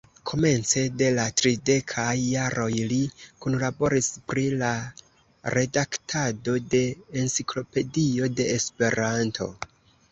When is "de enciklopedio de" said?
6.75-8.51